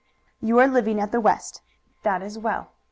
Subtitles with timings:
[0.41, 1.61] You are living at the West.
[2.01, 2.71] That is well.